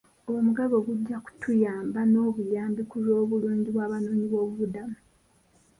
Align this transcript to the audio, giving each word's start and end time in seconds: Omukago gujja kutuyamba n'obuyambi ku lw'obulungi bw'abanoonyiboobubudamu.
Omukago 0.35 0.77
gujja 0.87 1.17
kutuyamba 1.25 1.99
n'obuyambi 2.11 2.81
ku 2.89 2.95
lw'obulungi 3.05 3.69
bw'abanoonyiboobubudamu. 3.75 4.97